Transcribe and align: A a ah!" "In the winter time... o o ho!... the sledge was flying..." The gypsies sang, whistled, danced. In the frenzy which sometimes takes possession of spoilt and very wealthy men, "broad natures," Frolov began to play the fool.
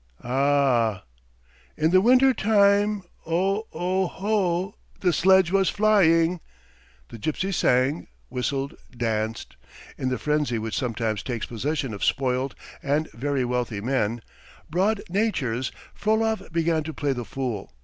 A 0.23 0.27
a 0.27 0.31
ah!" 0.31 1.03
"In 1.77 1.91
the 1.91 2.01
winter 2.01 2.33
time... 2.33 3.03
o 3.27 3.67
o 3.71 4.07
ho!... 4.07 4.73
the 4.99 5.13
sledge 5.13 5.51
was 5.51 5.69
flying..." 5.69 6.39
The 7.09 7.19
gypsies 7.19 7.53
sang, 7.53 8.07
whistled, 8.27 8.73
danced. 8.97 9.57
In 9.99 10.09
the 10.09 10.17
frenzy 10.17 10.57
which 10.57 10.75
sometimes 10.75 11.21
takes 11.21 11.45
possession 11.45 11.93
of 11.93 12.03
spoilt 12.03 12.55
and 12.81 13.11
very 13.11 13.45
wealthy 13.45 13.79
men, 13.79 14.21
"broad 14.71 15.01
natures," 15.07 15.71
Frolov 15.93 16.51
began 16.51 16.81
to 16.85 16.95
play 16.95 17.13
the 17.13 17.23
fool. 17.23 17.71